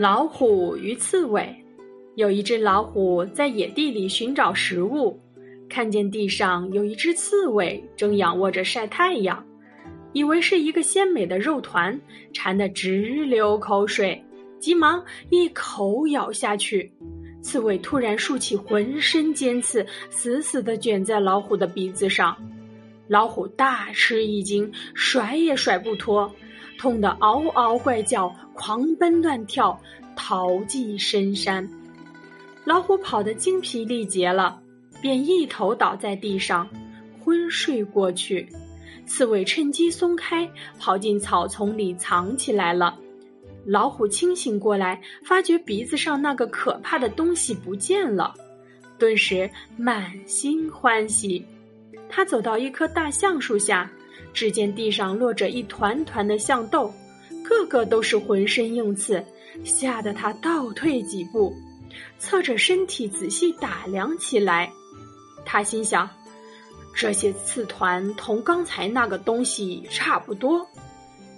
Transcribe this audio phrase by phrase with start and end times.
[0.00, 1.54] 老虎与刺猬。
[2.14, 5.20] 有一只老虎在野地里寻找食物，
[5.68, 9.46] 看见地上有一只刺猬正仰卧着晒太阳，
[10.14, 12.00] 以为是一个鲜美的肉团，
[12.32, 14.24] 馋得直流口水，
[14.58, 16.90] 急忙一口咬下去。
[17.42, 22.34] 刺猬突然竖起浑身尖刺，死死地卷在老虎的鼻子上。
[23.06, 26.34] 老虎大吃一惊，甩也甩不脱，
[26.80, 29.78] 痛得嗷嗷怪叫，狂奔乱跳，
[30.16, 31.68] 逃进深山。
[32.64, 34.58] 老虎跑得精疲力竭了，
[34.98, 36.66] 便一头倒在地上，
[37.22, 38.48] 昏睡过去。
[39.04, 42.96] 刺猬趁机松开，跑进草丛里藏起来了。
[43.66, 48.32] 老虎清醒过来，发觉鼻子上那个可怕的东西不见了，
[48.98, 51.44] 顿时满心欢喜。
[52.08, 53.90] 他走到一棵大橡树下，
[54.32, 56.92] 只见地上落着一团团的象豆，
[57.44, 59.24] 个个都是浑身硬刺，
[59.64, 61.54] 吓得他倒退几步，
[62.18, 64.70] 侧着身体仔细打量起来。
[65.44, 66.08] 他心想：
[66.94, 70.66] 这些刺团同刚才那个东西差不多，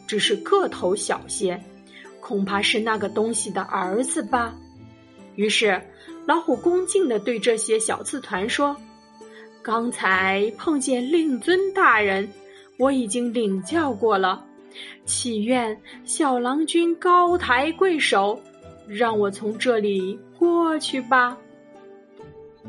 [0.07, 1.63] 只是个头小些。
[2.21, 4.55] 恐怕是那个东西的儿子吧。
[5.35, 5.83] 于是，
[6.25, 8.77] 老虎恭敬地对这些小刺团说
[9.61, 12.31] ：“刚才碰见令尊大人，
[12.83, 14.45] 我已经领教过了，
[15.05, 18.41] 祈愿小郎君高抬贵手，
[18.89, 21.39] 让我从这里过去吧。”